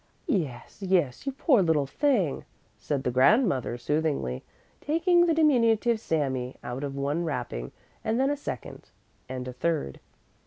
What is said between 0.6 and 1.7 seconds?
yes, you poor